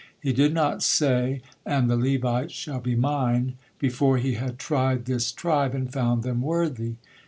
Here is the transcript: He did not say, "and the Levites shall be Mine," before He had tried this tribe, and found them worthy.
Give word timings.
He 0.19 0.33
did 0.33 0.51
not 0.51 0.81
say, 0.81 1.43
"and 1.63 1.87
the 1.87 1.95
Levites 1.95 2.53
shall 2.53 2.79
be 2.79 2.95
Mine," 2.95 3.53
before 3.77 4.17
He 4.17 4.33
had 4.33 4.57
tried 4.57 5.05
this 5.05 5.31
tribe, 5.31 5.75
and 5.75 5.93
found 5.93 6.23
them 6.23 6.41
worthy. 6.41 6.95